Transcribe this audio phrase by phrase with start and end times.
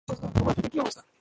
[0.07, 1.01] তোমার চোখের কী অবস্থা?